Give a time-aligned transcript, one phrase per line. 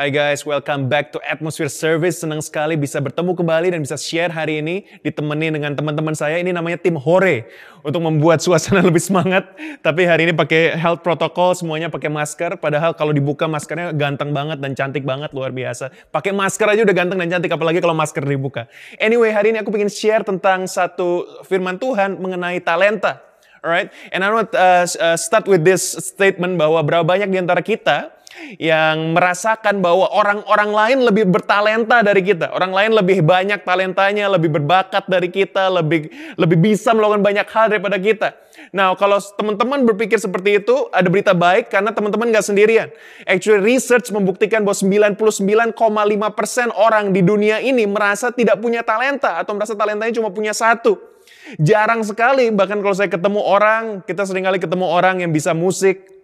[0.00, 2.24] Hai guys, welcome back to Atmosphere Service.
[2.24, 6.40] Senang sekali bisa bertemu kembali dan bisa share hari ini ditemani dengan teman-teman saya.
[6.40, 7.44] Ini namanya tim Hore
[7.84, 9.52] untuk membuat suasana lebih semangat.
[9.84, 12.56] Tapi hari ini pakai health protocol, semuanya pakai masker.
[12.56, 15.92] Padahal kalau dibuka maskernya ganteng banget dan cantik banget, luar biasa.
[16.08, 18.72] Pakai masker aja udah ganteng dan cantik, apalagi kalau masker dibuka.
[18.96, 23.20] Anyway, hari ini aku ingin share tentang satu firman Tuhan mengenai talenta.
[23.60, 27.60] Alright, and I want uh, uh, start with this statement bahwa berapa banyak di antara
[27.60, 28.08] kita
[28.56, 32.54] yang merasakan bahwa orang-orang lain lebih bertalenta dari kita.
[32.54, 37.66] Orang lain lebih banyak talentanya, lebih berbakat dari kita, lebih lebih bisa melakukan banyak hal
[37.70, 38.28] daripada kita.
[38.70, 42.88] Nah, kalau teman-teman berpikir seperti itu, ada berita baik karena teman-teman nggak sendirian.
[43.26, 49.74] Actually, research membuktikan bahwa 99,5% orang di dunia ini merasa tidak punya talenta atau merasa
[49.74, 50.98] talentanya cuma punya satu.
[51.58, 56.19] Jarang sekali, bahkan kalau saya ketemu orang, kita sering kali ketemu orang yang bisa musik,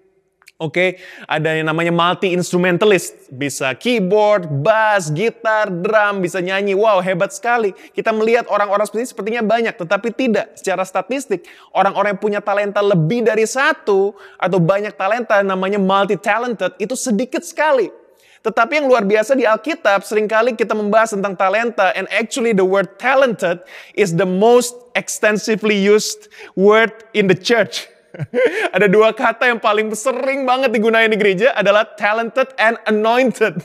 [0.56, 1.04] Oke, okay?
[1.28, 6.72] ada yang namanya multi instrumentalist, bisa keyboard, bass, gitar, drum, bisa nyanyi.
[6.72, 7.76] Wow, hebat sekali.
[7.92, 10.56] Kita melihat orang-orang seperti ini sepertinya banyak, tetapi tidak.
[10.56, 11.44] Secara statistik,
[11.76, 17.44] orang-orang yang punya talenta lebih dari satu atau banyak talenta namanya multi talented itu sedikit
[17.44, 17.92] sekali.
[18.40, 22.64] Tetapi yang luar biasa di Alkitab sering kali kita membahas tentang talenta and actually the
[22.64, 23.60] word talented
[23.92, 27.92] is the most extensively used word in the church.
[28.76, 33.62] Ada dua kata yang paling sering banget digunakan di gereja adalah talented and anointed.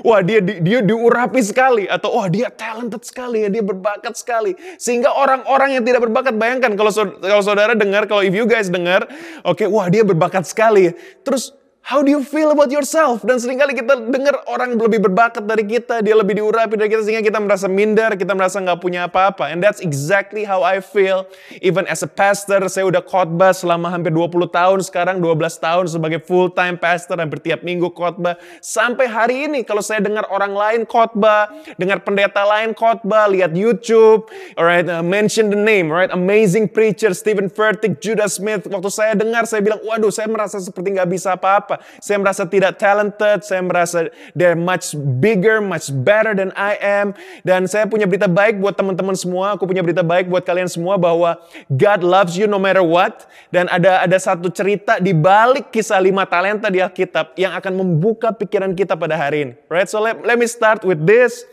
[0.00, 5.12] Wah dia dia diurapi sekali atau wah dia talented sekali ya dia berbakat sekali sehingga
[5.12, 9.04] orang-orang yang tidak berbakat bayangkan kalau kalau saudara dengar kalau if you guys dengar
[9.44, 11.52] oke okay, wah dia berbakat sekali terus
[11.86, 13.22] How do you feel about yourself?
[13.22, 17.06] Dan sering kali kita dengar orang lebih berbakat dari kita, dia lebih diurapi dari kita
[17.06, 19.54] sehingga kita merasa minder, kita merasa nggak punya apa-apa.
[19.54, 21.30] And that's exactly how I feel.
[21.62, 26.26] Even as a pastor, saya udah khotbah selama hampir 20 tahun sekarang, 12 tahun sebagai
[26.26, 28.34] full time pastor, hampir tiap minggu khotbah.
[28.58, 34.26] Sampai hari ini kalau saya dengar orang lain khotbah, dengar pendeta lain khotbah, lihat YouTube,
[34.58, 36.10] alright, uh, mention the name, right?
[36.10, 38.66] Amazing preacher Stephen Furtick, Judah Smith.
[38.66, 41.75] Waktu saya dengar, saya bilang, waduh, saya merasa seperti nggak bisa apa-apa.
[41.98, 47.16] Saya merasa tidak talented, saya merasa they're much bigger, much better than I am.
[47.42, 50.96] Dan saya punya berita baik buat teman-teman semua, aku punya berita baik buat kalian semua
[51.00, 51.38] bahwa
[51.72, 53.26] God loves you no matter what.
[53.48, 58.32] Dan ada ada satu cerita di balik kisah lima talenta di Alkitab yang akan membuka
[58.32, 59.52] pikiran kita pada hari ini.
[59.70, 59.88] Right?
[59.88, 61.46] So let, let me start with this.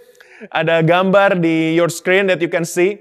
[0.52, 3.00] Ada gambar di your screen that you can see.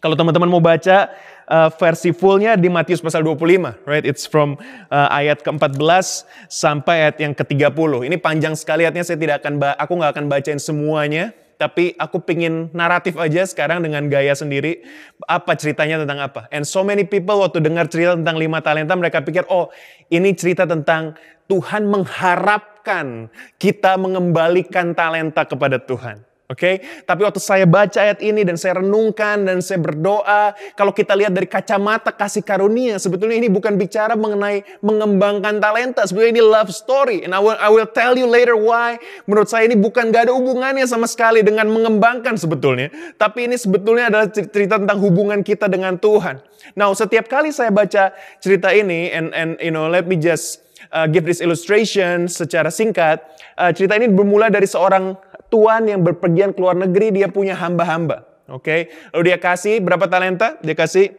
[0.00, 1.12] Kalau teman-teman mau baca,
[1.50, 4.06] uh, versi fullnya di Matius pasal 25, right?
[4.06, 4.56] It's from
[4.88, 8.06] uh, ayat ke-14 sampai ayat yang ke-30.
[8.06, 12.72] Ini panjang sekali ayatnya, saya tidak akan aku nggak akan bacain semuanya, tapi aku pingin
[12.72, 14.80] naratif aja sekarang dengan gaya sendiri
[15.28, 16.48] apa ceritanya tentang apa.
[16.48, 19.68] And so many people waktu dengar cerita tentang lima talenta mereka pikir oh
[20.08, 21.20] ini cerita tentang
[21.52, 23.28] Tuhan mengharapkan
[23.60, 26.29] kita mengembalikan talenta kepada Tuhan.
[26.50, 27.06] Oke, okay?
[27.06, 31.30] tapi waktu saya baca ayat ini dan saya renungkan dan saya berdoa, kalau kita lihat
[31.30, 37.22] dari kacamata kasih karunia, sebetulnya ini bukan bicara mengenai mengembangkan talenta, sebetulnya ini love story.
[37.22, 38.98] And I will, I will tell you later why.
[39.30, 44.10] Menurut saya ini bukan gak ada hubungannya sama sekali dengan mengembangkan sebetulnya, tapi ini sebetulnya
[44.10, 46.42] adalah cerita tentang hubungan kita dengan Tuhan.
[46.74, 48.10] Nah, setiap kali saya baca
[48.42, 53.20] cerita ini, and and you know, let me just uh, give this illustration secara singkat.
[53.54, 55.14] Uh, cerita ini bermula dari seorang
[55.52, 58.24] tuan yang berpergian ke luar negeri, dia punya hamba-hamba.
[58.50, 58.80] Oke, okay?
[59.14, 60.58] lalu dia kasih berapa talenta?
[60.64, 61.14] Dia kasih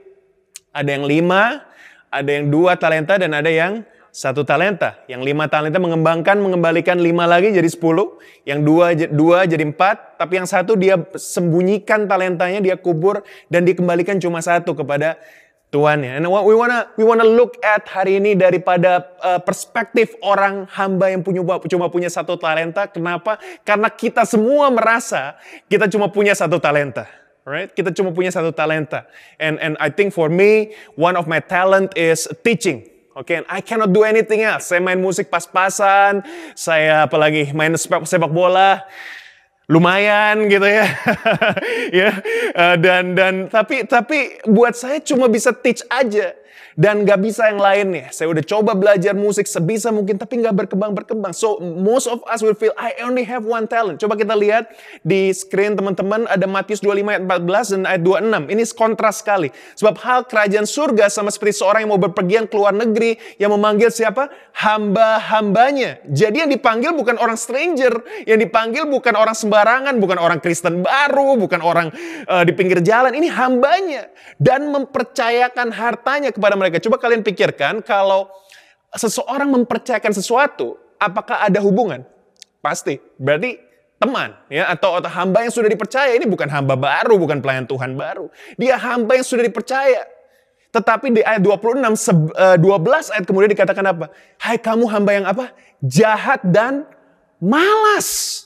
[0.75, 1.63] ada yang lima,
[2.11, 4.99] ada yang dua talenta, dan ada yang satu talenta.
[5.07, 8.19] Yang lima talenta mengembangkan, mengembalikan lima lagi jadi sepuluh.
[8.43, 10.19] Yang dua, dua jadi empat.
[10.19, 15.15] Tapi yang satu dia sembunyikan talentanya, dia kubur, dan dikembalikan cuma satu kepada
[15.71, 16.19] tuannya.
[16.19, 21.23] And we wanna we wanna look at hari ini daripada uh, perspektif orang hamba yang
[21.23, 22.85] punya cuma punya satu talenta.
[22.91, 23.39] Kenapa?
[23.63, 25.39] Karena kita semua merasa
[25.71, 27.07] kita cuma punya satu talenta.
[27.41, 27.73] Right?
[27.73, 29.09] Kita cuma punya satu talenta.
[29.41, 32.85] And and I think for me one of my talent is teaching.
[33.11, 34.71] Oke, okay, I cannot do anything else.
[34.71, 36.23] Saya main musik pas-pasan,
[36.55, 38.87] saya apalagi main sepak, sepak bola
[39.71, 40.85] lumayan gitu ya.
[42.03, 42.11] ya
[42.51, 46.35] uh, dan dan tapi tapi buat saya cuma bisa teach aja
[46.75, 48.09] dan gak bisa yang lainnya.
[48.13, 51.35] Saya udah coba belajar musik sebisa mungkin tapi gak berkembang-berkembang.
[51.35, 53.99] So most of us will feel I only have one talent.
[53.99, 54.71] Coba kita lihat
[55.03, 58.53] di screen teman-teman ada Matius 25 ayat 14 dan ayat 26.
[58.53, 59.49] Ini kontras sekali.
[59.77, 63.93] Sebab hal kerajaan surga sama seperti seorang yang mau berpergian ke luar negeri yang memanggil
[63.93, 64.31] siapa?
[64.57, 66.01] Hamba-hambanya.
[66.09, 71.37] Jadi yang dipanggil bukan orang stranger, yang dipanggil bukan orang sembarangan, bukan orang Kristen baru,
[71.37, 71.87] bukan orang
[72.27, 73.13] uh, di pinggir jalan.
[73.13, 74.09] Ini hambanya
[74.41, 76.81] dan mempercayakan hartanya kepada mereka.
[76.81, 78.33] Coba kalian pikirkan kalau
[78.97, 82.01] seseorang mempercayakan sesuatu, apakah ada hubungan?
[82.65, 82.97] Pasti.
[83.21, 83.61] Berarti
[84.01, 87.93] teman ya atau, atau hamba yang sudah dipercaya ini bukan hamba baru, bukan pelayan Tuhan
[87.93, 88.33] baru.
[88.57, 90.09] Dia hamba yang sudah dipercaya.
[90.71, 94.05] Tetapi di ayat 26 12 eh, ayat kemudian dikatakan apa?
[94.41, 95.53] Hai kamu hamba yang apa?
[95.83, 96.89] Jahat dan
[97.37, 98.41] malas.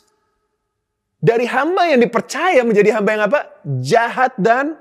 [1.21, 3.39] Dari hamba yang dipercaya menjadi hamba yang apa?
[3.81, 4.77] Jahat dan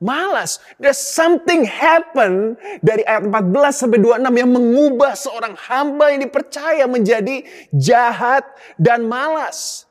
[0.00, 0.58] malas.
[0.80, 7.44] There's something happen dari ayat 14 sampai 26 yang mengubah seorang hamba yang dipercaya menjadi
[7.76, 8.42] jahat
[8.80, 9.86] dan malas.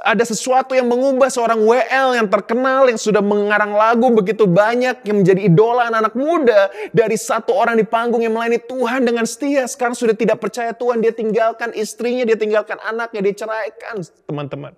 [0.00, 5.20] Ada sesuatu yang mengubah seorang WL yang terkenal, yang sudah mengarang lagu begitu banyak, yang
[5.20, 6.60] menjadi idola anak-anak muda.
[6.94, 9.68] Dari satu orang di panggung yang melayani Tuhan dengan setia.
[9.68, 14.72] Sekarang sudah tidak percaya Tuhan, dia tinggalkan istrinya, dia tinggalkan anaknya, dia ceraikan teman-teman.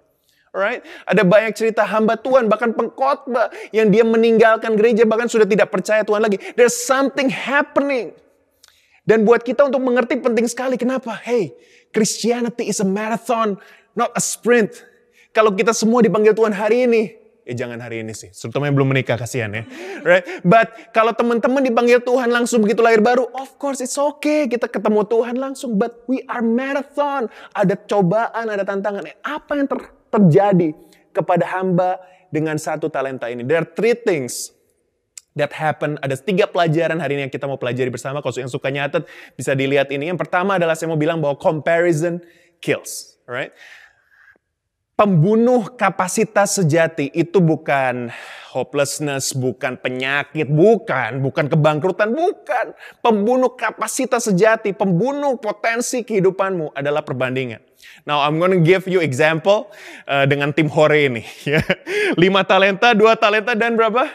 [0.50, 0.82] Alright?
[1.06, 6.02] Ada banyak cerita hamba Tuhan, bahkan pengkhotbah yang dia meninggalkan gereja, bahkan sudah tidak percaya
[6.02, 6.42] Tuhan lagi.
[6.58, 8.18] There's something happening.
[9.06, 10.74] Dan buat kita untuk mengerti penting sekali.
[10.74, 11.14] Kenapa?
[11.22, 11.54] Hey,
[11.94, 13.58] Christianity is a marathon,
[13.94, 14.82] not a sprint.
[15.30, 17.02] Kalau kita semua dipanggil Tuhan hari ini,
[17.46, 19.62] eh jangan hari ini sih, terutama yang belum menikah kasihan ya.
[20.06, 20.22] Right?
[20.46, 25.06] But kalau teman-teman dipanggil Tuhan langsung begitu lahir baru, of course it's okay kita ketemu
[25.06, 25.78] Tuhan langsung.
[25.78, 29.06] But we are marathon, ada cobaan, ada tantangan.
[29.06, 30.74] Eh, apa yang ter terjadi
[31.10, 31.98] kepada hamba
[32.30, 33.42] dengan satu talenta ini.
[33.42, 34.54] There are three things
[35.34, 35.98] that happen.
[36.02, 38.22] Ada tiga pelajaran hari ini yang kita mau pelajari bersama.
[38.22, 40.10] Kalau yang suka nyatet bisa dilihat ini.
[40.10, 42.18] Yang pertama adalah saya mau bilang bahwa comparison
[42.62, 43.18] kills.
[43.26, 43.54] Alright?
[44.98, 48.12] Pembunuh kapasitas sejati itu bukan
[48.52, 52.76] hopelessness, bukan penyakit, bukan, bukan kebangkrutan, bukan.
[53.00, 57.69] Pembunuh kapasitas sejati, pembunuh potensi kehidupanmu adalah perbandingan.
[58.08, 59.68] Now I'm gonna give you example
[60.08, 61.24] uh, dengan tim Hore ini.
[61.50, 61.60] Ya.
[62.14, 64.06] Lima talenta, dua talenta dan berapa?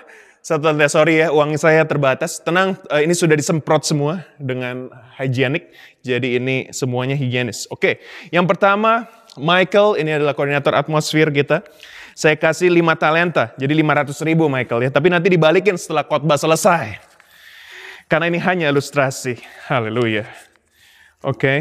[0.45, 2.38] Satu talenta, sorry ya uang saya terbatas.
[2.41, 5.73] Tenang, uh, ini sudah disemprot semua dengan hygienik.
[6.06, 7.65] Jadi ini semuanya higienis.
[7.73, 7.94] Oke, okay.
[8.29, 11.65] yang pertama Michael, ini adalah koordinator atmosfer kita.
[12.15, 14.89] Saya kasih 5 talenta, jadi 500 ribu Michael ya.
[14.94, 16.95] Tapi nanti dibalikin setelah khotbah selesai.
[18.07, 19.35] Karena ini hanya ilustrasi.
[19.67, 20.23] Haleluya.
[21.19, 21.57] Oke, okay.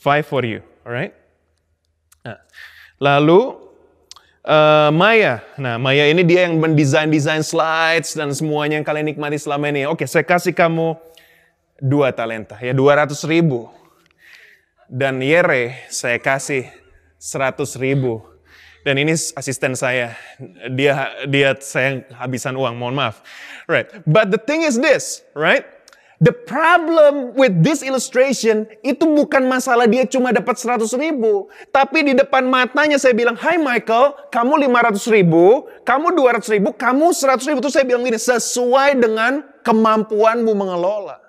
[0.00, 0.64] five for you.
[0.88, 1.19] Alright.
[3.00, 3.56] Lalu
[4.44, 5.40] uh, Maya.
[5.56, 9.88] Nah, Maya ini dia yang mendesain-desain slides dan semuanya yang kalian nikmati selama ini.
[9.88, 11.00] Oke, saya kasih kamu
[11.80, 13.72] dua talenta, ya 200 ribu.
[14.90, 16.68] Dan Yere saya kasih
[17.16, 18.20] 100 ribu.
[18.84, 20.16] Dan ini asisten saya.
[20.72, 23.20] Dia dia saya habisan uang, mohon maaf.
[23.68, 23.86] Right.
[24.08, 25.64] But the thing is this, right?
[26.20, 31.48] The problem with this illustration itu bukan masalah dia cuma dapat 100 ribu.
[31.72, 37.16] Tapi di depan matanya saya bilang, Hai Michael, kamu 500 ribu, kamu 200 ribu, kamu
[37.16, 37.58] 100 ribu.
[37.64, 41.24] Itu saya bilang gini, sesuai dengan kemampuanmu mengelola.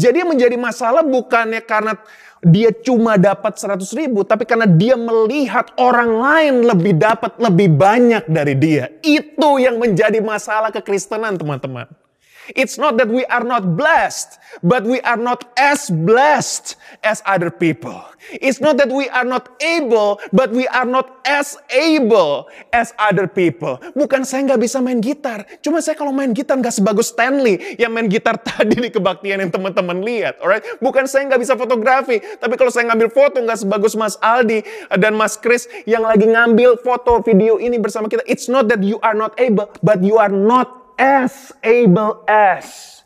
[0.00, 2.00] Jadi menjadi masalah bukannya karena
[2.40, 8.24] dia cuma dapat 100 ribu, tapi karena dia melihat orang lain lebih dapat lebih banyak
[8.32, 8.88] dari dia.
[9.04, 12.05] Itu yang menjadi masalah kekristenan teman-teman.
[12.54, 17.50] It's not that we are not blessed, but we are not as blessed as other
[17.50, 17.98] people.
[18.30, 23.26] It's not that we are not able, but we are not as able as other
[23.26, 23.78] people.
[23.94, 27.94] Bukan saya nggak bisa main gitar, cuma saya kalau main gitar nggak sebagus Stanley yang
[27.94, 30.62] main gitar tadi di kebaktian yang teman-teman lihat, alright?
[30.82, 34.62] Bukan saya nggak bisa fotografi, tapi kalau saya ngambil foto nggak sebagus Mas Aldi
[34.98, 38.26] dan Mas Chris yang lagi ngambil foto video ini bersama kita.
[38.26, 42.96] It's not that you are not able, but you are not as able as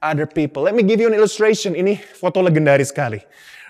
[0.00, 0.64] other people.
[0.64, 1.76] Let me give you an illustration.
[1.76, 3.20] Ini foto legendaris sekali.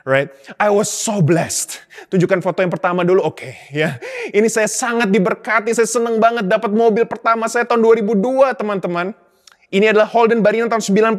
[0.06, 0.30] Right?
[0.62, 1.82] I was so blessed.
[2.14, 3.26] Tunjukkan foto yang pertama dulu.
[3.26, 3.99] Oke, okay, ya.
[4.30, 5.75] Ini saya sangat diberkati.
[5.75, 9.11] Saya senang banget dapat mobil pertama saya tahun 2002, teman-teman.
[9.66, 11.18] Ini adalah Holden Barina tahun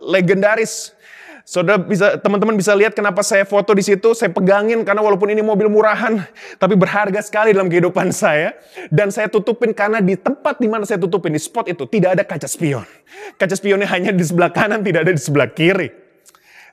[0.00, 0.96] legendaris.
[1.44, 5.44] Saudara bisa teman-teman bisa lihat kenapa saya foto di situ, saya pegangin karena walaupun ini
[5.44, 6.24] mobil murahan,
[6.56, 8.56] tapi berharga sekali dalam kehidupan saya
[8.88, 12.24] dan saya tutupin karena di tempat di mana saya tutupin di spot itu tidak ada
[12.24, 12.88] kaca spion.
[13.36, 15.92] Kaca spionnya hanya di sebelah kanan, tidak ada di sebelah kiri.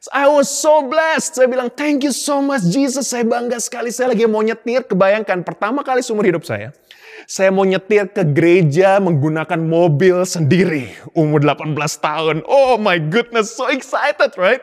[0.10, 1.38] I was so blessed.
[1.38, 3.14] Saya bilang, thank you so much Jesus.
[3.14, 3.94] Saya bangga sekali.
[3.94, 4.82] Saya lagi mau nyetir.
[4.90, 6.74] Kebayangkan pertama kali seumur hidup saya.
[7.32, 10.92] Saya mau nyetir ke gereja menggunakan mobil sendiri.
[11.16, 12.44] Umur 18 tahun.
[12.44, 14.60] Oh my goodness, so excited, right?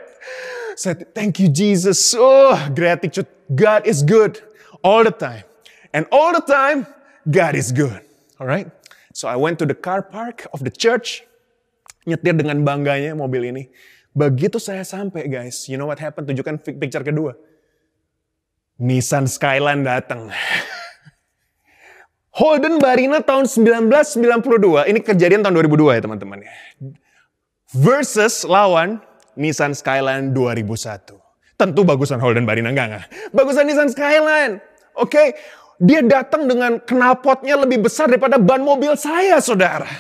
[0.76, 1.96] Saya thank you Jesus.
[2.12, 3.24] Oh, gratitude.
[3.48, 4.44] God is good
[4.84, 5.48] all the time.
[5.96, 6.84] And all the time,
[7.24, 8.04] God is good.
[8.36, 8.68] Alright?
[9.16, 11.24] So I went to the car park of the church.
[12.04, 13.72] Nyetir dengan bangganya mobil ini.
[14.12, 16.28] Begitu saya sampai guys, you know what happened?
[16.28, 17.32] Tunjukkan picture kedua.
[18.76, 20.28] Nissan Skyline datang.
[22.38, 26.46] Holden Barina tahun 1992, ini kejadian tahun 2002 ya teman-teman.
[27.74, 29.02] Versus lawan
[29.34, 31.18] Nissan Skyline 2001.
[31.58, 33.04] Tentu bagusan Holden Barina, enggak enggak.
[33.34, 34.62] Bagusan Nissan Skyline.
[34.94, 35.28] Oke, okay?
[35.82, 39.90] dia datang dengan knalpotnya lebih besar daripada ban mobil saya, saudara.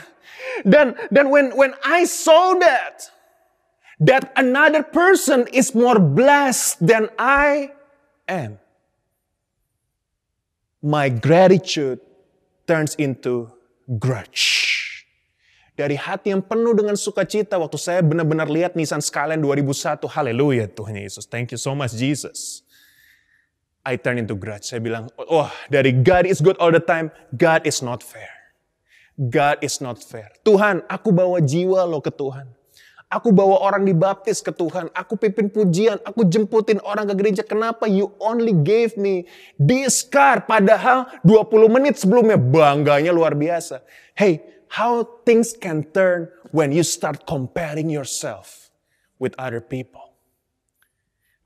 [0.62, 3.10] Dan dan when when I saw that,
[3.98, 7.74] that another person is more blessed than I
[8.30, 8.62] am,
[10.78, 11.98] my gratitude
[12.68, 13.48] turns into
[13.96, 14.68] grudge.
[15.72, 20.04] Dari hati yang penuh dengan sukacita waktu saya benar-benar lihat Nissan Skyline 2001.
[20.10, 21.24] Haleluya Tuhan Yesus.
[21.24, 22.66] Thank you so much Jesus.
[23.86, 24.68] I turn into grudge.
[24.68, 28.28] Saya bilang, oh dari God is good all the time, God is not fair.
[29.16, 30.30] God is not fair.
[30.42, 32.57] Tuhan, aku bawa jiwa lo ke Tuhan.
[33.08, 34.92] Aku bawa orang dibaptis ke Tuhan.
[34.92, 35.96] Aku pimpin pujian.
[36.04, 37.40] Aku jemputin orang ke gereja.
[37.40, 39.24] Kenapa you only gave me
[39.56, 40.44] this car?
[40.44, 43.80] Padahal 20 menit sebelumnya bangganya luar biasa.
[44.12, 48.68] Hey, how things can turn when you start comparing yourself
[49.16, 50.12] with other people.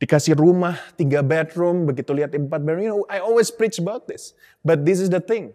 [0.03, 2.83] Dikasih rumah, tiga bedroom, begitu lihat empat bedroom.
[2.83, 4.35] You know, I always preach about this.
[4.67, 5.55] But this is the thing.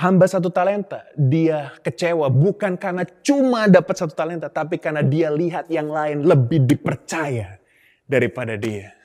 [0.00, 5.68] Hamba satu talenta, dia kecewa bukan karena cuma dapat satu talenta, tapi karena dia lihat
[5.68, 7.60] yang lain lebih dipercaya
[8.08, 8.96] daripada dia.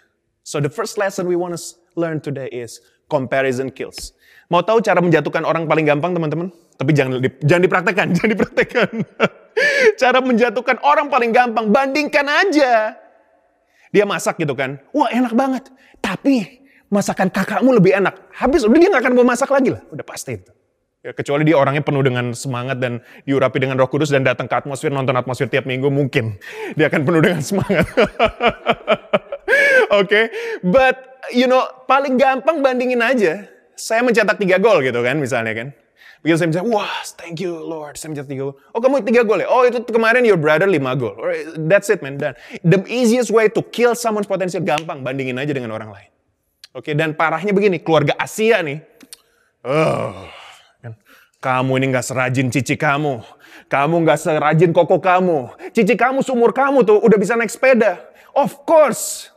[0.48, 1.60] So the first lesson we want to
[2.00, 2.80] learn today is
[3.12, 4.16] comparison kills.
[4.48, 6.48] Mau tahu cara menjatuhkan orang paling gampang teman-teman?
[6.80, 8.90] Tapi jangan jangan dipraktekkan, jangan dipraktekkan.
[10.00, 12.96] cara menjatuhkan orang paling gampang, bandingkan aja.
[13.92, 15.68] Dia masak gitu kan, wah enak banget.
[16.00, 18.32] Tapi masakan kakakmu lebih enak.
[18.32, 20.55] Habis udah dia nggak akan mau masak lagi lah, udah pasti itu.
[21.06, 22.98] Ya, kecuali dia orangnya penuh dengan semangat dan
[23.30, 26.42] diurapi dengan roh kudus dan datang ke atmosfer, nonton atmosfer tiap minggu, mungkin
[26.78, 27.86] dia akan penuh dengan semangat.
[29.94, 30.26] Oke, okay?
[30.66, 33.46] but you know, paling gampang bandingin aja
[33.78, 35.68] saya mencetak tiga gol gitu kan misalnya kan.
[36.26, 38.58] Begitu saya bilang, wah thank you Lord, saya mencetak tiga gol.
[38.74, 39.46] Oh kamu tiga gol ya?
[39.46, 41.14] Oh itu kemarin your brother lima gol.
[41.70, 42.18] That's it man.
[42.18, 42.34] Dan
[42.66, 46.10] the easiest way to kill someone's potential gampang, bandingin aja dengan orang lain.
[46.74, 48.82] Oke, okay, dan parahnya begini, keluarga Asia nih.
[49.62, 50.45] Oh.
[51.42, 53.22] Kamu ini gak serajin cici kamu.
[53.70, 55.54] Kamu gak serajin koko kamu.
[55.72, 58.02] Cici kamu seumur kamu tuh udah bisa naik sepeda.
[58.36, 59.36] Of course,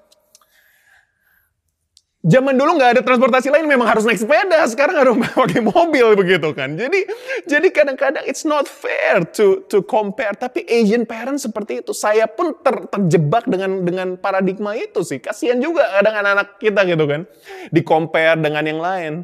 [2.29, 4.61] Zaman dulu nggak ada transportasi lain, memang harus naik sepeda.
[4.67, 6.75] Sekarang harus pakai mobil begitu kan.
[6.75, 7.07] Jadi,
[7.47, 10.35] jadi kadang-kadang it's not fair to to compare.
[10.35, 11.95] Tapi Asian parents seperti itu.
[11.95, 15.23] Saya pun ter, terjebak dengan dengan paradigma itu sih.
[15.23, 17.23] Kasihan juga kadang anak-anak kita gitu kan,
[17.71, 19.15] di compare dengan yang lain.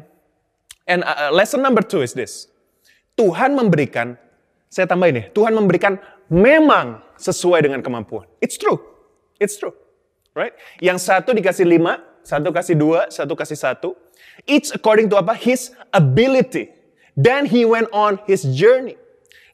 [0.85, 2.49] And uh, uh, lesson number two is this.
[3.17, 4.17] Tuhan memberikan,
[4.69, 5.97] saya tambahin nih, Tuhan memberikan
[6.29, 8.29] memang sesuai dengan kemampuan.
[8.41, 8.77] It's true.
[9.41, 9.73] It's true.
[10.35, 10.53] Right?
[10.83, 13.95] Yang satu dikasih lima, satu kasih dua, satu kasih satu.
[14.45, 15.33] Each according to apa?
[15.33, 16.69] His ability.
[17.15, 18.99] Then he went on his journey.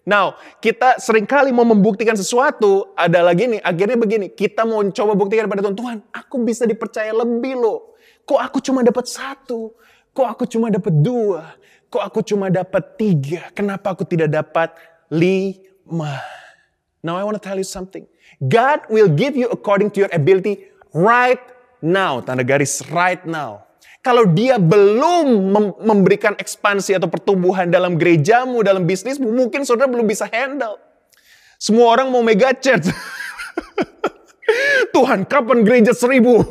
[0.01, 5.13] Now, kita sering kali mau membuktikan sesuatu, ada lagi nih, akhirnya begini, kita mau coba
[5.13, 7.93] buktikan pada Tuhan, Tuhan, aku bisa dipercaya lebih loh.
[8.25, 9.77] Kok aku cuma dapat satu?
[10.11, 11.55] Kok aku cuma dapat dua?
[11.87, 13.47] Kok aku cuma dapat tiga?
[13.55, 14.75] Kenapa aku tidak dapat
[15.07, 16.19] lima?
[16.99, 18.03] Now I want to tell you something.
[18.43, 21.39] God will give you according to your ability right
[21.79, 23.65] now, tanda garis right now.
[24.01, 30.25] Kalau dia belum memberikan ekspansi atau pertumbuhan dalam gerejamu, dalam bisnismu, mungkin saudara belum bisa
[30.25, 30.81] handle.
[31.61, 32.89] Semua orang mau mega church.
[34.91, 36.43] Tuhan, kapan gereja seribu?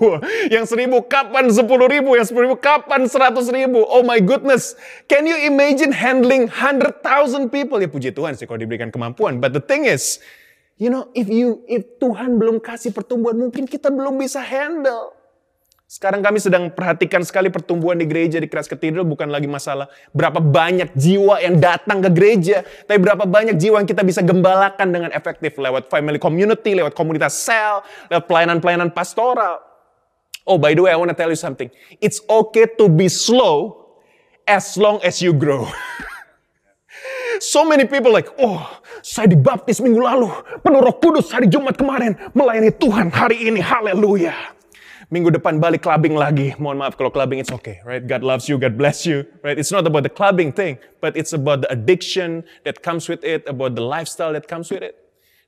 [0.49, 2.16] Yang seribu kapan sepuluh ribu?
[2.16, 3.82] Yang sepuluh ribu kapan seratus ribu?
[3.85, 4.78] Oh my goodness.
[5.11, 7.82] Can you imagine handling hundred thousand people?
[7.82, 9.42] Ya puji Tuhan sih kalau diberikan kemampuan.
[9.42, 10.23] But the thing is,
[10.80, 15.19] you know, if you if Tuhan belum kasih pertumbuhan, mungkin kita belum bisa handle.
[15.90, 20.38] Sekarang kami sedang perhatikan sekali pertumbuhan di gereja di Christ Cathedral bukan lagi masalah berapa
[20.38, 25.11] banyak jiwa yang datang ke gereja, tapi berapa banyak jiwa yang kita bisa gembalakan dengan
[25.11, 29.59] efektif lewat family community, lewat komunitas sel, lewat pelayanan-pelayanan pastoral.
[30.47, 31.75] Oh, by the way, I want to tell you something.
[31.99, 33.90] It's okay to be slow
[34.47, 35.66] as long as you grow.
[37.42, 38.62] so many people like, oh,
[39.02, 40.30] saya dibaptis minggu lalu,
[40.62, 44.60] penuh roh kudus hari Jumat kemarin, melayani Tuhan hari ini, haleluya
[45.11, 46.55] minggu depan balik clubbing lagi.
[46.57, 48.07] Mohon maaf kalau clubbing it's okay, right?
[48.07, 49.59] God loves you, God bless you, right?
[49.59, 53.43] It's not about the clubbing thing, but it's about the addiction that comes with it,
[53.50, 54.95] about the lifestyle that comes with it.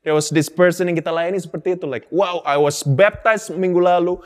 [0.03, 3.79] There was this person yang kita layani seperti itu, like, wow, I was baptized minggu
[3.79, 4.19] lalu,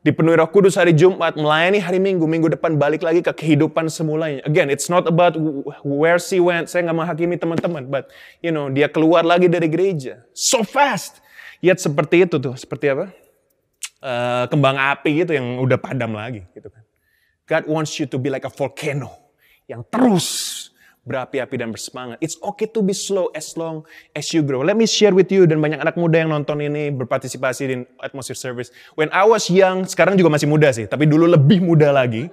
[0.00, 4.40] dipenuhi roh kudus hari Jumat, melayani hari Minggu, minggu depan balik lagi ke kehidupan semulanya.
[4.48, 5.36] Again, it's not about
[5.84, 8.08] where she went, saya nggak menghakimi teman-teman, but
[8.40, 10.24] you know, dia keluar lagi dari gereja.
[10.32, 11.20] So fast.
[11.60, 13.10] Yet seperti itu tuh, seperti apa?
[14.02, 16.82] Uh, kembang api gitu yang udah padam lagi gitu kan.
[17.48, 19.32] God wants you to be like a volcano
[19.64, 20.56] yang terus
[21.08, 22.20] berapi-api dan bersemangat.
[22.20, 24.60] It's okay to be slow as long as you grow.
[24.60, 28.36] Let me share with you dan banyak anak muda yang nonton ini berpartisipasi di atmosphere
[28.36, 28.68] service.
[28.92, 32.28] When I was young, sekarang juga masih muda sih, tapi dulu lebih muda lagi.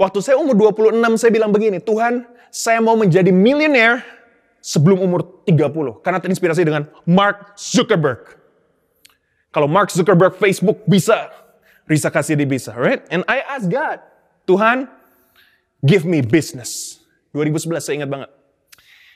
[0.00, 4.00] Waktu saya umur 26, saya bilang begini, Tuhan, saya mau menjadi millionaire
[4.64, 6.00] sebelum umur 30.
[6.00, 8.45] Karena terinspirasi dengan Mark Zuckerberg.
[9.56, 11.32] Kalau Mark Zuckerberg Facebook bisa,
[11.88, 13.00] Risa kasih di bisa, right?
[13.08, 14.04] And I ask God,
[14.44, 14.84] Tuhan,
[15.80, 17.00] give me business.
[17.32, 18.30] 2011 saya ingat banget.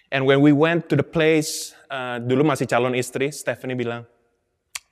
[0.09, 4.09] And when we went to the place, uh, dulu masih calon istri, Stephanie bilang,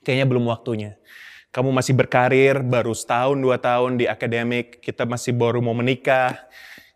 [0.04, 1.00] kayaknya belum waktunya.
[1.48, 6.36] Kamu masih berkarir, baru setahun, dua tahun di akademik, kita masih baru mau menikah.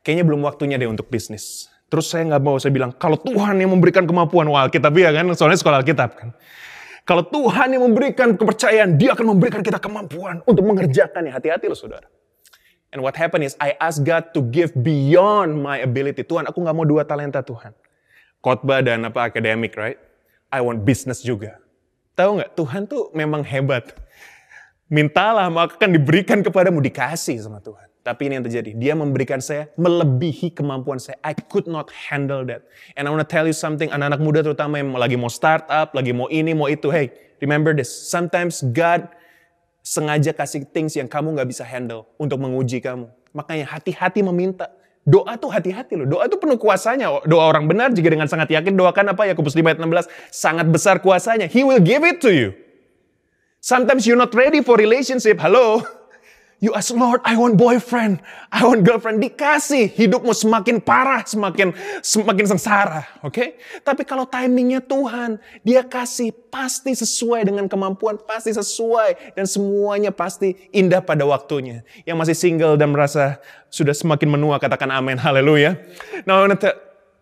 [0.04, 1.72] Kayaknya belum waktunya deh untuk bisnis.
[1.88, 5.24] Terus saya nggak mau, saya bilang, kalau Tuhan yang memberikan kemampuan, wah Alkitab ya kan,
[5.32, 6.36] soalnya sekolah Alkitab kan.
[7.02, 11.34] Kalau Tuhan yang memberikan kepercayaan, dia akan memberikan kita kemampuan untuk mengerjakannya.
[11.34, 12.06] Hati-hati loh saudara.
[12.94, 16.22] And what happened is I ask God to give beyond my ability.
[16.22, 17.74] Tuhan, aku nggak mau dua talenta Tuhan.
[18.44, 19.98] Khotbah dan apa akademik, right?
[20.52, 21.58] I want business juga.
[22.14, 22.50] Tahu nggak?
[22.52, 23.96] Tuhan tuh memang hebat.
[24.92, 27.88] Mintalah maka akan diberikan kepadamu dikasih sama Tuhan.
[28.02, 28.70] Tapi ini yang terjadi.
[28.74, 31.22] Dia memberikan saya melebihi kemampuan saya.
[31.22, 32.66] I could not handle that.
[32.98, 33.94] And I want to tell you something.
[33.94, 36.90] Anak-anak muda terutama yang lagi mau startup, lagi mau ini, mau itu.
[36.90, 37.86] Hey, remember this.
[37.86, 39.06] Sometimes God
[39.86, 43.06] sengaja kasih things yang kamu nggak bisa handle untuk menguji kamu.
[43.30, 44.66] Makanya hati-hati meminta.
[45.06, 46.06] Doa tuh hati-hati loh.
[46.06, 47.22] Doa tuh penuh kuasanya.
[47.22, 50.66] Doa orang benar jika dengan sangat yakin doakan apa ya Yakobus 5 ayat 16 sangat
[50.66, 51.46] besar kuasanya.
[51.46, 52.50] He will give it to you.
[53.62, 55.38] Sometimes you're not ready for relationship.
[55.38, 56.01] Halo.
[56.62, 58.22] You ask, Lord, I want boyfriend,
[58.54, 59.18] I want girlfriend.
[59.18, 63.02] Dikasih, hidupmu semakin parah, semakin semakin sengsara.
[63.26, 63.34] Oke?
[63.34, 63.48] Okay?
[63.82, 69.34] Tapi kalau timingnya Tuhan, dia kasih pasti sesuai dengan kemampuan, pasti sesuai.
[69.34, 71.82] Dan semuanya pasti indah pada waktunya.
[72.06, 75.82] Yang masih single dan merasa sudah semakin menua, katakan amin, haleluya.
[76.30, 76.46] Now,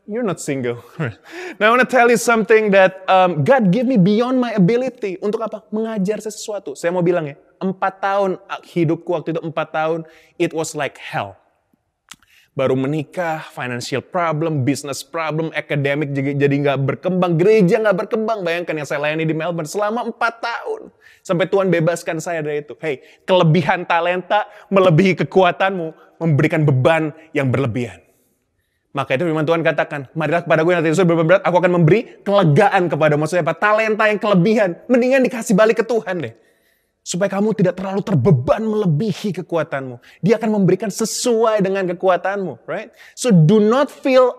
[0.04, 0.84] you're not single.
[1.56, 5.16] Now I want to tell you something that um, God give me beyond my ability.
[5.24, 5.64] Untuk apa?
[5.72, 6.76] Mengajar sesuatu.
[6.76, 8.30] Saya mau bilang ya, empat tahun
[8.64, 10.00] hidupku waktu itu empat tahun
[10.40, 11.40] it was like hell
[12.60, 18.42] baru menikah, financial problem, business problem, academic jadi nggak berkembang, gereja nggak berkembang.
[18.42, 20.90] Bayangkan yang saya layani di Melbourne selama empat tahun.
[21.24, 22.74] Sampai Tuhan bebaskan saya dari itu.
[22.76, 28.02] Hey, kelebihan talenta melebihi kekuatanmu, memberikan beban yang berlebihan.
[28.90, 32.90] Maka itu firman Tuhan katakan, marilah kepada gue nanti beban berat, aku akan memberi kelegaan
[32.90, 33.54] kepada maksudnya apa?
[33.54, 34.74] Talenta yang kelebihan.
[34.90, 36.34] Mendingan dikasih balik ke Tuhan deh.
[37.10, 39.98] Supaya kamu tidak terlalu terbeban melebihi kekuatanmu.
[40.22, 42.94] Dia akan memberikan sesuai dengan kekuatanmu, right?
[43.18, 44.30] So do not feel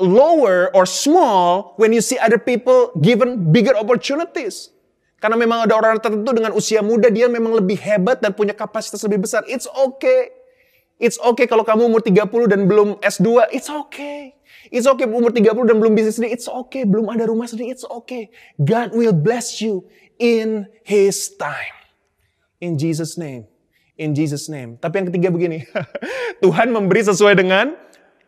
[0.00, 4.72] lower or small when you see other people given bigger opportunities.
[5.20, 9.04] Karena memang ada orang tertentu dengan usia muda dia memang lebih hebat dan punya kapasitas
[9.04, 9.44] lebih besar.
[9.44, 10.32] It's okay.
[10.96, 14.32] It's okay kalau kamu umur 30 dan belum S2, it's okay.
[14.72, 16.88] It's okay umur 30 dan belum bisnis sendiri, it's okay.
[16.88, 18.32] Belum ada rumah sendiri, it's okay.
[18.56, 19.84] God will bless you
[20.16, 21.81] in His time.
[22.62, 23.50] In Jesus name.
[23.98, 24.78] In Jesus name.
[24.78, 25.66] Tapi yang ketiga begini.
[26.46, 27.74] Tuhan memberi sesuai dengan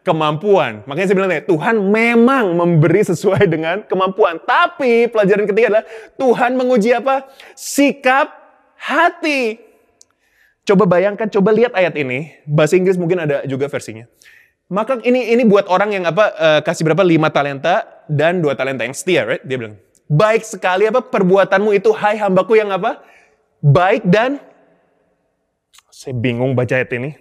[0.02, 0.82] kemampuan.
[0.90, 4.42] Makanya saya bilang Tuhan memang memberi sesuai dengan kemampuan.
[4.42, 5.86] Tapi pelajaran ketiga adalah
[6.18, 7.30] Tuhan menguji apa?
[7.54, 8.26] Sikap
[8.74, 9.62] hati.
[10.66, 12.34] Coba bayangkan, coba lihat ayat ini.
[12.42, 14.10] Bahasa Inggris mungkin ada juga versinya.
[14.66, 18.82] Maka ini ini buat orang yang apa uh, kasih berapa lima talenta dan dua talenta
[18.82, 19.44] yang setia, right?
[19.44, 19.76] Dia bilang,
[20.10, 23.13] baik sekali apa perbuatanmu itu, hai hambaku yang apa?
[23.64, 24.36] Baik dan
[25.88, 27.16] saya bingung baca ayat ini.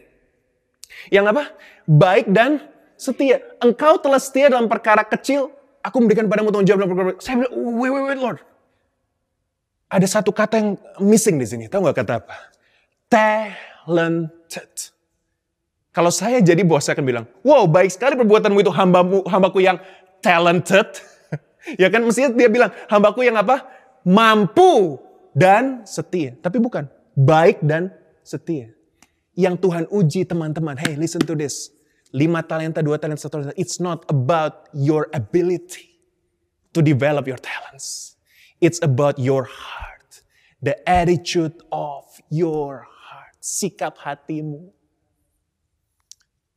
[1.08, 1.44] Yang apa?
[1.88, 2.60] Baik dan
[3.00, 3.40] setia.
[3.64, 7.16] Engkau telah setia dalam perkara kecil, aku memberikan padamu tanggung jawab dalam perkara.
[7.24, 8.40] Saya bilang, wait, wait, wait, Lord.
[9.88, 11.72] Ada satu kata yang missing di sini.
[11.72, 12.36] Tahu nggak kata apa?
[13.08, 14.92] Talented.
[15.96, 19.78] Kalau saya jadi bos, saya akan bilang, wow baik sekali perbuatanmu itu hambamu, hambaku yang
[20.20, 20.92] talented.
[21.82, 23.64] ya kan mestinya dia bilang, hambaku yang apa?
[24.04, 24.98] Mampu
[25.34, 26.38] dan setia.
[26.40, 28.72] Tapi bukan, baik dan setia.
[29.34, 31.74] Yang Tuhan uji teman-teman, hey listen to this.
[32.14, 33.58] Lima talenta, dua talenta, satu talenta.
[33.58, 35.98] It's not about your ability
[36.78, 38.16] to develop your talents.
[38.62, 40.22] It's about your heart.
[40.62, 43.36] The attitude of your heart.
[43.42, 44.72] Sikap hatimu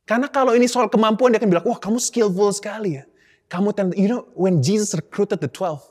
[0.07, 3.03] karena kalau ini soal kemampuan, dia akan bilang, wah kamu skillful sekali ya.
[3.51, 5.83] Kamu, you know, when Jesus recruited the 12,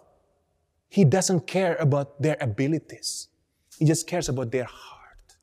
[0.97, 3.29] He doesn't care about their abilities.
[3.77, 5.37] He just cares about their heart.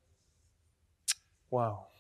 [1.53, 1.93] Wow.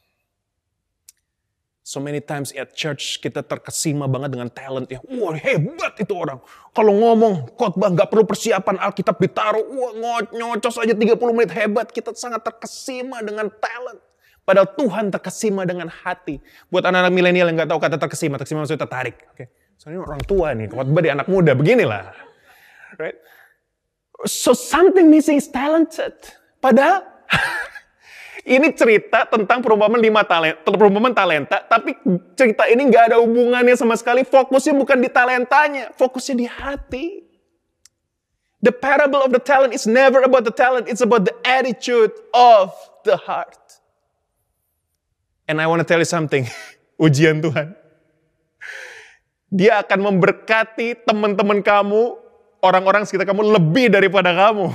[1.85, 4.97] So many times at church kita terkesima banget dengan talent ya.
[5.05, 6.41] Wah hebat itu orang.
[6.73, 9.61] Kalau ngomong khotbah nggak perlu persiapan Alkitab ditaruh.
[10.01, 11.93] Wah nyocos aja 30 menit hebat.
[11.93, 14.01] Kita sangat terkesima dengan talent.
[14.41, 16.41] Padahal Tuhan terkesima dengan hati.
[16.73, 19.15] Buat anak-anak milenial yang nggak tahu kata terkesima, terkesima maksudnya tertarik.
[19.29, 19.47] Oke, okay.
[19.79, 22.11] soalnya orang tua nih, khotbah di anak muda, beginilah.
[22.99, 23.15] Right?
[24.23, 26.13] So something missing is talented.
[26.61, 27.03] Padahal
[28.55, 31.97] ini cerita tentang perumpamaan lima talenta, perumpamaan talenta, tapi
[32.37, 34.23] cerita ini nggak ada hubungannya sama sekali.
[34.23, 37.07] Fokusnya bukan di talentanya, fokusnya di hati.
[38.63, 42.71] The parable of the talent is never about the talent, it's about the attitude of
[43.03, 43.59] the heart.
[45.51, 46.47] And I want to tell you something.
[47.03, 47.75] Ujian Tuhan.
[49.51, 52.22] Dia akan memberkati teman-teman kamu,
[52.63, 54.71] orang-orang sekitar kamu lebih daripada kamu.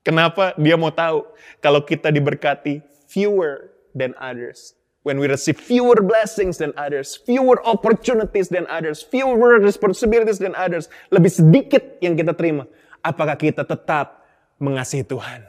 [0.00, 0.56] Kenapa?
[0.56, 1.28] Dia mau tahu
[1.60, 4.72] kalau kita diberkati fewer than others.
[5.04, 10.88] When we receive fewer blessings than others, fewer opportunities than others, fewer responsibilities than others,
[11.12, 12.64] lebih sedikit yang kita terima.
[13.04, 14.26] Apakah kita tetap
[14.58, 15.46] mengasihi Tuhan?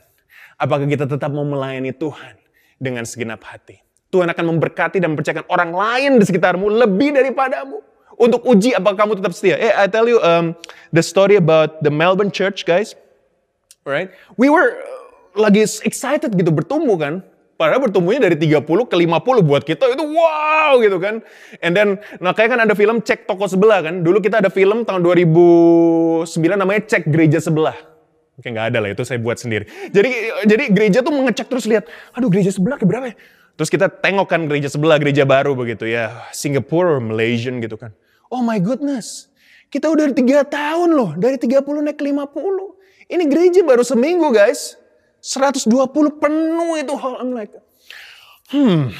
[0.59, 2.39] Apakah kita tetap mau melayani Tuhan?
[2.79, 3.83] dengan segenap hati.
[4.09, 7.83] Tuhan akan memberkati dan mempercayakan orang lain di sekitarmu lebih daripadamu.
[8.19, 9.55] Untuk uji apakah kamu tetap setia.
[9.55, 10.51] Eh, I tell you um,
[10.91, 12.99] the story about the Melbourne church, guys.
[13.87, 14.11] Right?
[14.35, 17.23] We were uh, lagi excited gitu bertumbuh kan.
[17.55, 21.23] Padahal bertumbuhnya dari 30 ke 50 buat kita itu wow gitu kan.
[21.59, 24.03] And then, nah kayak kan ada film Cek Toko Sebelah kan.
[24.03, 27.75] Dulu kita ada film tahun 2009 namanya Cek Gereja Sebelah.
[28.39, 29.67] Oke nggak ada lah itu saya buat sendiri.
[29.91, 30.11] Jadi
[30.47, 33.15] jadi gereja tuh mengecek terus lihat, aduh gereja sebelah berapa ya?
[33.59, 37.91] Terus kita tengok kan gereja sebelah, gereja baru begitu ya, Singapura, Malaysian gitu kan.
[38.29, 39.25] Oh my goodness,
[39.73, 43.09] kita udah tiga tahun loh, dari 30 naik ke 50.
[43.09, 44.77] Ini gereja baru seminggu guys,
[45.17, 45.65] 120
[46.21, 47.17] penuh itu hall.
[47.17, 47.49] I'm like,
[48.53, 48.93] hmm,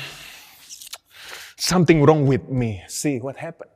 [1.61, 2.81] something wrong with me.
[2.89, 3.69] See what happened.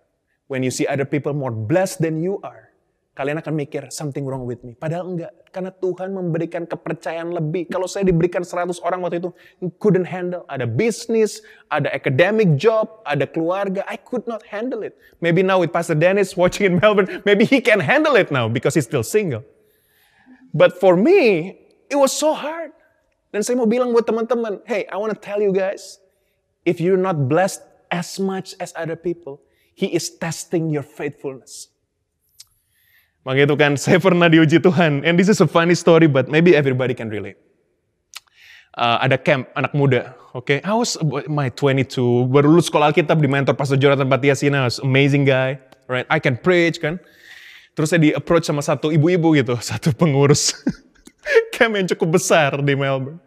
[0.50, 2.73] When you see other people more blessed than you are,
[3.14, 4.74] kalian akan mikir something wrong with me.
[4.74, 5.34] Padahal enggak.
[5.54, 7.70] Karena Tuhan memberikan kepercayaan lebih.
[7.70, 9.30] Kalau saya diberikan 100 orang waktu itu,
[9.78, 10.42] couldn't handle.
[10.50, 13.86] Ada bisnis, ada academic job, ada keluarga.
[13.86, 14.98] I could not handle it.
[15.22, 18.74] Maybe now with Pastor Dennis watching in Melbourne, maybe he can handle it now because
[18.74, 19.46] he's still single.
[20.50, 21.54] But for me,
[21.94, 22.74] it was so hard.
[23.34, 26.02] Dan saya mau bilang buat teman-teman, hey, I want to tell you guys,
[26.66, 27.62] if you're not blessed
[27.94, 29.42] as much as other people,
[29.74, 31.73] He is testing your faithfulness.
[33.24, 35.08] Maka itu kan saya pernah diuji Tuhan.
[35.08, 37.40] And this is a funny story, but maybe everybody can relate.
[38.74, 40.50] Uh, ada camp anak muda, oke?
[40.50, 40.60] Okay?
[40.66, 40.98] I was
[41.30, 46.10] my 22, baru lulus sekolah Alkitab di mentor Pastor Jonathan Patiasina, amazing guy, right?
[46.10, 46.98] I can preach kan.
[47.78, 50.58] Terus saya di approach sama satu ibu-ibu gitu, satu pengurus
[51.54, 53.22] camp yang cukup besar di Melbourne.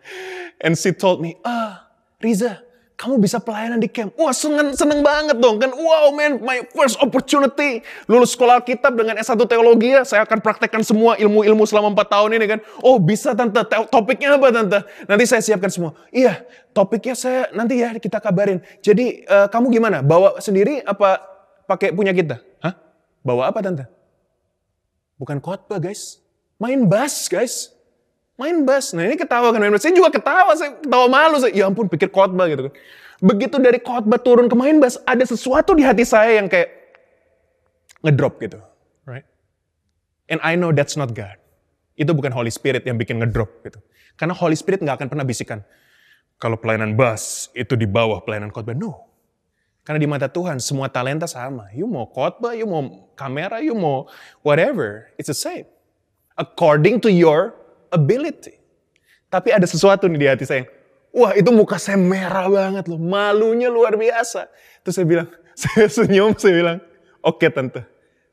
[0.58, 1.86] And she told me, ah
[2.18, 2.65] Riza,
[2.96, 4.16] kamu bisa pelayanan di camp.
[4.16, 5.68] Wah seneng, seneng banget dong kan.
[5.68, 7.84] Wow man, my first opportunity.
[8.08, 12.30] Lulus sekolah kitab dengan S1 teologi ya, saya akan praktekkan semua ilmu-ilmu selama 4 tahun
[12.40, 12.58] ini kan.
[12.80, 13.60] Oh bisa tante,
[13.92, 14.80] topiknya apa tante?
[15.04, 15.92] Nanti saya siapkan semua.
[16.08, 16.40] Iya,
[16.72, 18.64] topiknya saya nanti ya kita kabarin.
[18.80, 20.00] Jadi uh, kamu gimana?
[20.00, 21.20] Bawa sendiri apa
[21.68, 22.40] pakai punya kita?
[22.64, 22.80] Hah?
[23.20, 23.84] Bawa apa tante?
[25.20, 26.24] Bukan khotbah guys.
[26.56, 27.75] Main bass guys
[28.36, 28.92] main bass.
[28.92, 29.84] Nah ini ketawa kan main bass.
[29.84, 31.36] Saya juga ketawa, saya ketawa malu.
[31.40, 32.74] Saya, ya ampun pikir khotbah gitu kan.
[33.20, 36.68] Begitu dari khotbah turun ke main bass, ada sesuatu di hati saya yang kayak
[38.04, 38.60] ngedrop gitu.
[39.08, 39.24] Right?
[40.28, 41.40] And I know that's not God.
[41.96, 43.80] Itu bukan Holy Spirit yang bikin ngedrop gitu.
[44.20, 45.64] Karena Holy Spirit nggak akan pernah bisikan,
[46.36, 48.76] kalau pelayanan bass itu di bawah pelayanan khotbah.
[48.76, 49.08] No.
[49.80, 51.72] Karena di mata Tuhan semua talenta sama.
[51.72, 54.10] You mau khotbah, you mau kamera, you mau
[54.44, 55.08] whatever.
[55.16, 55.64] It's the same.
[56.36, 57.56] According to your
[57.90, 58.56] ability.
[59.26, 60.64] Tapi ada sesuatu nih di hati saya.
[61.16, 63.00] Wah itu muka saya merah banget loh.
[63.00, 64.46] Malunya luar biasa.
[64.84, 65.28] Terus saya bilang,
[65.60, 66.78] saya senyum, saya bilang,
[67.24, 67.82] oke okay, tante,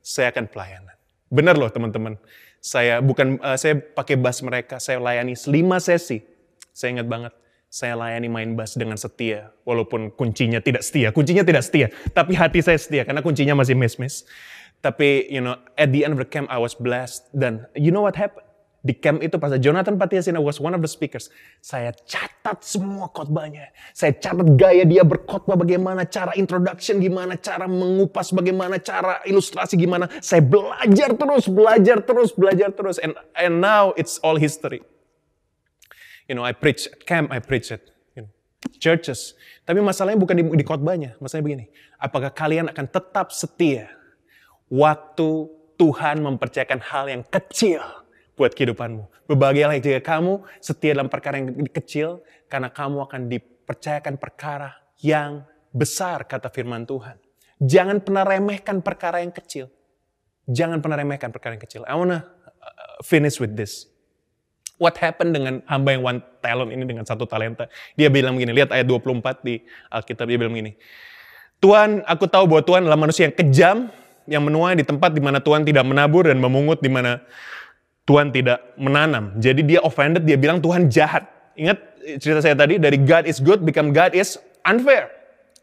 [0.03, 0.95] saya akan pelayanan.
[1.31, 2.19] Benar loh teman-teman.
[2.63, 6.23] Saya bukan, uh, saya pakai bass mereka, saya layani lima sesi.
[6.71, 7.33] Saya ingat banget,
[7.67, 9.51] saya layani main bass dengan setia.
[9.65, 11.09] Walaupun kuncinya tidak setia.
[11.09, 11.91] Kuncinya tidak setia.
[12.13, 14.23] Tapi hati saya setia, karena kuncinya masih miss-miss.
[14.83, 17.31] Tapi, you know, at the end of the camp, I was blessed.
[17.31, 18.45] Dan, you know what happened?
[18.83, 21.31] Di camp itu pas Jonathan Patiasina was one of the speakers.
[21.63, 23.71] Saya catat semua khotbahnya.
[23.95, 30.11] Saya catat gaya dia berkhotbah bagaimana, cara introduction gimana, cara mengupas bagaimana, cara ilustrasi gimana.
[30.19, 32.99] Saya belajar terus, belajar terus, belajar terus.
[32.99, 34.83] And, and now it's all history.
[36.27, 37.87] You know, I preach at camp, I preach at
[38.19, 38.31] you know,
[38.83, 39.39] churches.
[39.63, 41.15] Tapi masalahnya bukan di, di khotbahnya.
[41.23, 41.65] Masalahnya begini.
[42.03, 43.87] Apakah kalian akan tetap setia
[44.67, 45.47] waktu
[45.79, 48.02] Tuhan mempercayakan hal yang kecil
[48.43, 49.31] buat kehidupanmu.
[49.31, 52.19] Berbahagialah jika kamu setia dalam perkara yang kecil,
[52.51, 57.15] karena kamu akan dipercayakan perkara yang besar, kata firman Tuhan.
[57.63, 59.71] Jangan pernah remehkan perkara yang kecil.
[60.51, 61.87] Jangan pernah remehkan perkara yang kecil.
[61.87, 62.27] I wanna
[62.59, 63.87] uh, finish with this.
[64.75, 66.03] What happened dengan hamba yang
[66.43, 67.71] talent ini dengan satu talenta.
[67.95, 70.75] Dia bilang begini, lihat ayat 24 di Alkitab, dia bilang begini.
[71.63, 73.77] Tuhan, aku tahu bahwa Tuhan adalah manusia yang kejam,
[74.27, 77.23] yang menuai di tempat di mana Tuhan tidak menabur dan memungut di mana
[78.03, 79.31] Tuhan tidak menanam.
[79.39, 81.23] Jadi dia offended, dia bilang Tuhan jahat.
[81.55, 81.79] Ingat
[82.19, 84.35] cerita saya tadi, dari God is good, become God is
[84.67, 85.07] unfair.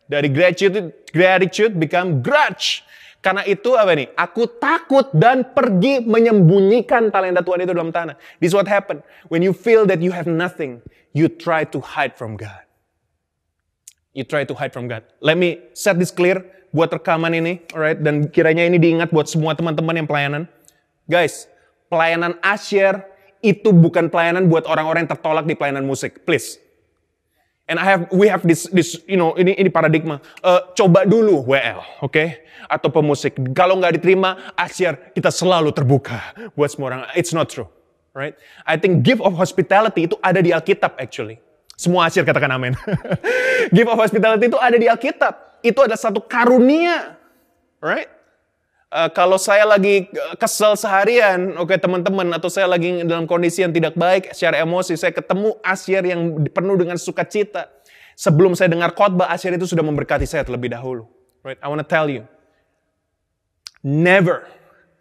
[0.08, 2.82] Dari gratitude, gratitude become grudge.
[3.20, 4.08] Karena itu apa nih?
[4.16, 8.16] Aku takut dan pergi menyembunyikan talenta Tuhan itu dalam tanah.
[8.40, 9.04] This is what happen.
[9.28, 10.80] When you feel that you have nothing,
[11.12, 12.64] you try to hide from God.
[14.16, 15.04] You try to hide from God.
[15.20, 16.40] Let me set this clear
[16.72, 18.00] buat rekaman ini, alright?
[18.00, 20.48] Dan kiranya ini diingat buat semua teman-teman yang pelayanan.
[21.04, 21.44] Guys,
[21.90, 23.02] pelayanan asyir
[23.42, 26.22] itu bukan pelayanan buat orang-orang yang tertolak di pelayanan musik.
[26.24, 26.56] Please.
[27.70, 30.18] And I have, we have this, this, you know, ini ini paradigma.
[30.42, 32.10] Uh, coba dulu WL, oke?
[32.10, 32.42] Okay?
[32.66, 33.38] Atau pemusik.
[33.54, 37.02] Kalau nggak diterima, asyir kita selalu terbuka buat semua orang.
[37.14, 37.70] It's not true,
[38.10, 38.34] right?
[38.66, 41.38] I think gift of hospitality itu ada di Alkitab actually.
[41.78, 42.74] Semua asyir katakan amin.
[43.76, 45.62] gift of hospitality itu ada di Alkitab.
[45.62, 47.14] Itu adalah satu karunia,
[47.78, 48.10] right?
[48.90, 53.70] Uh, kalau saya lagi kesel seharian, oke okay, teman-teman, atau saya lagi dalam kondisi yang
[53.70, 57.70] tidak baik secara emosi, saya ketemu Asyir yang penuh dengan sukacita.
[58.18, 61.06] Sebelum saya dengar khotbah, Asyir itu sudah memberkati saya terlebih dahulu.
[61.46, 61.54] Right?
[61.62, 62.26] I want to tell you,
[63.86, 64.50] never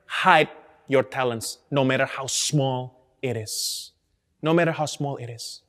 [0.06, 0.54] hide
[0.86, 2.93] your talents, no matter how small
[3.25, 3.89] it is.
[4.45, 5.65] No matter how small it is.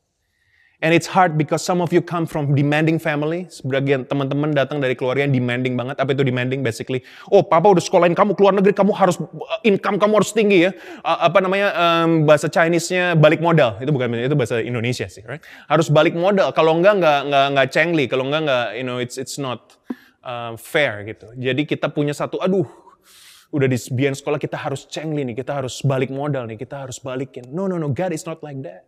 [0.80, 3.44] And it's hard because some of you come from demanding family.
[3.52, 6.00] Sebagian teman-teman datang dari keluarga yang demanding banget.
[6.00, 6.64] Apa itu demanding?
[6.64, 10.64] Basically, oh papa udah sekolahin kamu keluar negeri, kamu harus uh, income kamu harus tinggi
[10.64, 10.72] ya.
[11.04, 13.76] Uh, apa namanya um, bahasa Chinese-nya balik modal.
[13.76, 15.44] Itu bukan itu bahasa Indonesia sih, right?
[15.68, 16.48] Harus balik modal.
[16.56, 18.04] Kalau enggak enggak enggak enggak cengli.
[18.08, 19.76] Kalau enggak enggak you know it's it's not
[20.24, 21.28] uh, fair gitu.
[21.36, 22.64] Jadi kita punya satu, aduh
[23.50, 27.50] udah di sekolah kita harus cengli nih, kita harus balik modal nih, kita harus balikin.
[27.50, 28.86] No, no, no, God is not like that.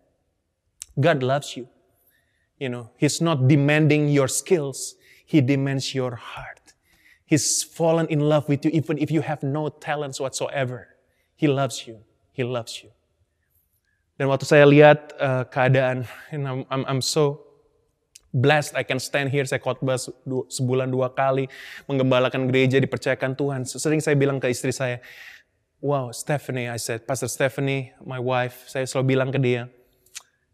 [0.97, 1.69] God loves you.
[2.63, 4.95] You know, he's not demanding your skills.
[5.27, 6.79] He demands your heart.
[7.27, 10.87] He's fallen in love with you even if you have no talents whatsoever.
[11.35, 12.07] He loves you.
[12.31, 12.95] He loves you.
[14.15, 17.43] Dan waktu saya lihat uh, keadaan, and I'm, I'm, I'm so
[18.31, 19.99] blessed I can stand here, saya khotbah
[20.47, 21.51] sebulan dua kali,
[21.91, 23.67] menggembalakan gereja, dipercayakan Tuhan.
[23.67, 25.03] Sering saya bilang ke istri saya,
[25.83, 29.67] wow Stephanie, I said, Pastor Stephanie, my wife, saya selalu bilang ke dia,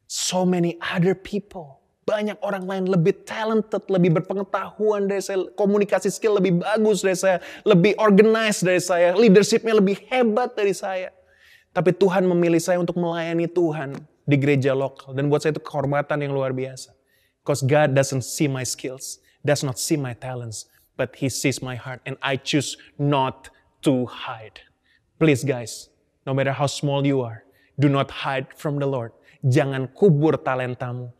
[0.08, 1.77] so many other people
[2.08, 7.38] banyak orang lain lebih talented, lebih berpengetahuan dari saya, komunikasi skill lebih bagus dari saya,
[7.68, 11.12] lebih organized dari saya, leadershipnya lebih hebat dari saya.
[11.76, 15.12] Tapi Tuhan memilih saya untuk melayani Tuhan di gereja lokal.
[15.12, 16.96] Dan buat saya itu kehormatan yang luar biasa.
[17.44, 21.76] Because God doesn't see my skills, does not see my talents, but He sees my
[21.76, 22.00] heart.
[22.08, 23.52] And I choose not
[23.84, 24.64] to hide.
[25.20, 25.92] Please guys,
[26.24, 27.44] no matter how small you are,
[27.76, 29.12] do not hide from the Lord.
[29.44, 31.14] Jangan kubur talentamu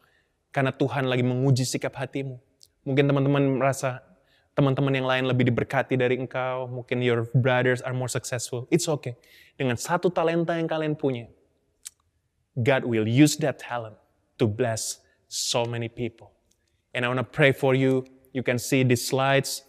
[0.58, 2.34] karena Tuhan lagi menguji sikap hatimu.
[2.82, 4.02] Mungkin teman-teman merasa
[4.58, 6.66] teman-teman yang lain lebih diberkati dari engkau.
[6.66, 8.66] Mungkin your brothers are more successful.
[8.74, 9.14] It's okay.
[9.54, 11.30] Dengan satu talenta yang kalian punya,
[12.58, 13.94] God will use that talent
[14.42, 14.98] to bless
[15.30, 16.34] so many people.
[16.90, 18.02] And I want to pray for you.
[18.34, 19.62] You can see the slides.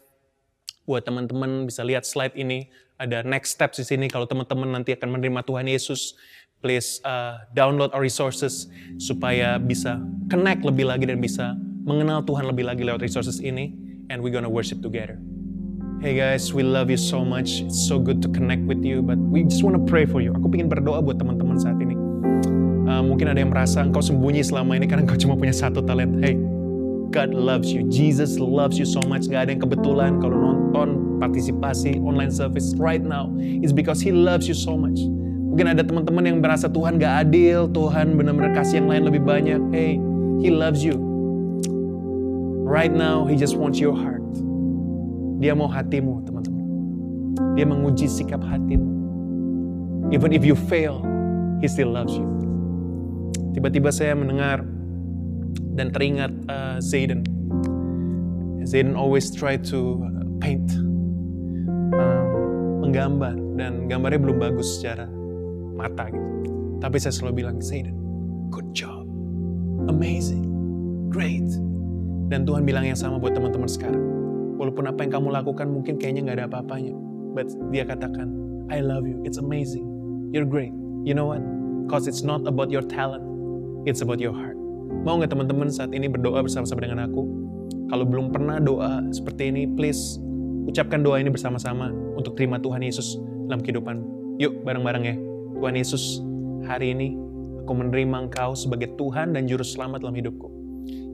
[0.89, 2.65] Buat teman-teman bisa lihat slide ini.
[2.97, 6.17] Ada next steps di sini kalau teman-teman nanti akan menerima Tuhan Yesus
[6.60, 8.67] please uh, download our resources
[9.00, 11.56] supaya bisa connect lebih lagi dan bisa
[11.88, 13.72] mengenal Tuhan lebih lagi lewat resources ini
[14.12, 15.15] and we're gonna worship together.
[16.00, 17.60] Hey guys, we love you so much.
[17.63, 20.32] It's so good to connect with you, but we just wanna pray for you.
[20.36, 21.95] Aku ingin berdoa buat teman-teman saat ini.
[22.88, 26.24] Uh, mungkin ada yang merasa engkau sembunyi selama ini karena engkau cuma punya satu talent.
[26.24, 26.39] Hey,
[27.12, 27.84] God loves you.
[27.91, 29.28] Jesus loves you so much.
[29.28, 33.28] Gak ada yang kebetulan kalau nonton partisipasi online service right now.
[33.39, 35.04] It's because He loves you so much.
[35.50, 39.62] Mungkin ada teman-teman yang merasa Tuhan gak adil, Tuhan benar-benar kasih yang lain lebih banyak.
[39.74, 39.98] Hey,
[40.46, 40.94] He loves you.
[42.70, 44.22] Right now, He just wants your heart.
[45.42, 46.66] Dia mau hatimu, teman-teman.
[47.58, 48.88] Dia menguji sikap hatimu.
[50.14, 51.02] Even if you fail,
[51.60, 52.30] He still loves you.
[53.58, 54.62] Tiba-tiba saya mendengar
[55.74, 57.26] dan teringat uh, Zayden.
[58.70, 60.06] Zayden always try to
[60.38, 60.70] paint,
[61.98, 62.26] uh,
[62.86, 65.19] menggambar, dan gambarnya belum bagus secara
[65.80, 66.28] mata gitu.
[66.84, 67.96] Tapi saya selalu bilang, Zayden,
[68.52, 69.08] good job,
[69.88, 70.44] amazing,
[71.08, 71.48] great.
[72.30, 74.04] Dan Tuhan bilang yang sama buat teman-teman sekarang.
[74.60, 76.94] Walaupun apa yang kamu lakukan mungkin kayaknya nggak ada apa-apanya.
[77.32, 78.28] But dia katakan,
[78.68, 79.88] I love you, it's amazing,
[80.36, 80.76] you're great.
[81.08, 81.42] You know what?
[81.88, 83.24] Cause it's not about your talent,
[83.88, 84.60] it's about your heart.
[85.08, 87.24] Mau nggak teman-teman saat ini berdoa bersama-sama dengan aku?
[87.89, 90.22] Kalau belum pernah doa seperti ini, please
[90.70, 93.18] ucapkan doa ini bersama-sama untuk terima Tuhan Yesus
[93.50, 94.06] dalam kehidupan.
[94.38, 95.15] Yuk bareng-bareng ya.
[95.60, 96.24] Tuhan Yesus,
[96.63, 97.19] hari ini
[97.60, 100.50] aku Aku menerima Engkau sebagai Tuhan dan Juru Selamat dalam hidupku.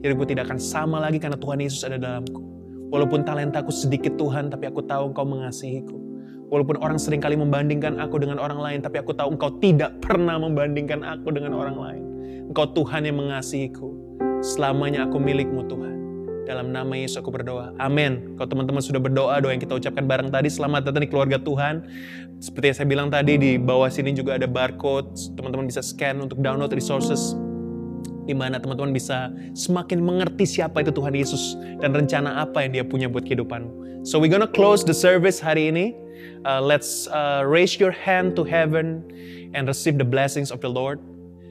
[0.00, 2.40] Hidupku tidak akan sama lagi karena Tuhan Yesus ada dalamku.
[2.88, 6.00] Walaupun talentaku sedikit Tuhan, tapi aku tahu Engkau mengasihiku.
[6.48, 10.40] Walaupun orang sering kali membandingkan aku dengan orang lain, tapi aku tahu Engkau tidak pernah
[10.40, 12.02] membandingkan aku dengan orang lain.
[12.48, 13.92] Engkau Tuhan yang mengasihiku.
[14.40, 15.95] Selamanya aku milikmu Tuhan.
[16.46, 17.74] Dalam nama Yesus aku berdoa.
[17.82, 18.38] Amin.
[18.38, 21.82] Kalau teman-teman sudah berdoa, doa yang kita ucapkan bareng tadi, selamat datang di keluarga Tuhan.
[22.38, 25.10] Seperti yang saya bilang tadi, di bawah sini juga ada barcode.
[25.34, 27.34] Teman-teman bisa scan untuk download resources
[28.26, 32.84] di mana teman-teman bisa semakin mengerti siapa itu Tuhan Yesus dan rencana apa yang dia
[32.86, 34.02] punya buat kehidupanmu.
[34.06, 35.94] So we're gonna close the service hari ini.
[36.46, 39.02] Uh, let's uh, raise your hand to heaven
[39.54, 40.98] and receive the blessings of the Lord.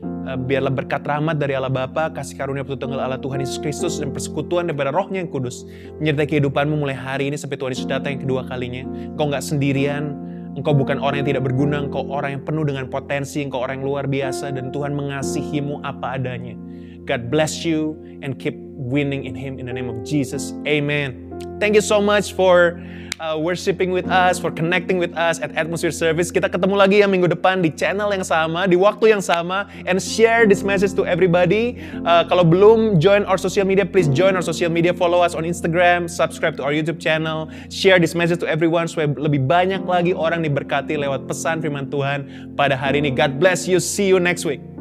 [0.03, 4.09] Uh, biarlah berkat rahmat dari Allah Bapa, kasih karunia tunggal Allah Tuhan Yesus Kristus dan
[4.09, 5.69] persekutuan daripada Rohnya yang kudus
[6.01, 8.83] menyertai kehidupanmu mulai hari ini sampai Tuhan Yesus datang yang kedua kalinya.
[9.15, 10.17] Kau nggak sendirian,
[10.55, 13.87] Engkau bukan orang yang tidak berguna, engkau orang yang penuh dengan potensi, engkau orang yang
[13.91, 16.55] luar biasa, dan Tuhan mengasihimu apa adanya.
[17.03, 20.55] God bless you and keep winning in Him in the name of Jesus.
[20.63, 21.27] Amen.
[21.59, 22.79] Thank you so much for
[23.19, 26.31] uh, worshiping with us, for connecting with us at Atmosphere Service.
[26.31, 30.01] Kita ketemu lagi ya minggu depan di channel yang sama, di waktu yang sama, and
[30.01, 31.79] share this message to everybody.
[32.03, 35.47] Uh, kalau belum join our social media, please join our social media, follow us on
[35.47, 40.11] Instagram, subscribe to our YouTube channel, share this message to everyone supaya lebih banyak lagi
[40.11, 43.11] orang diberkati lewat pesan firman Tuhan pada hari ini.
[43.13, 43.79] God bless you.
[43.79, 44.74] See you next week.